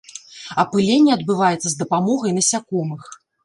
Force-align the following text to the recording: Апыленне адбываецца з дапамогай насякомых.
Апыленне 0.63 1.13
адбываецца 1.17 1.67
з 1.75 1.77
дапамогай 1.85 2.37
насякомых. 2.41 3.01